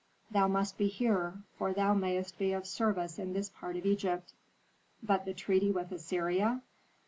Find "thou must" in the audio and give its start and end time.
0.31-0.79